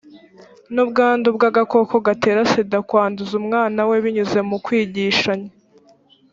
[0.73, 5.51] n ubwandu bw agakoko gatera sida kwanduza umwana we binyuze mu kwigishanya